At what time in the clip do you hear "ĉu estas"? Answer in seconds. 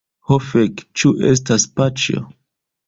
1.01-1.71